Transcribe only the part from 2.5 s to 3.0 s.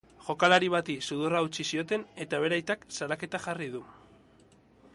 aitak